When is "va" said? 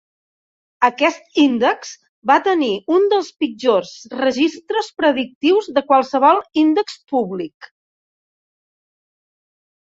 2.31-2.37